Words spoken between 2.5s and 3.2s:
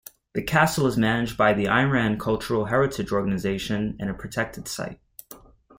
Heritage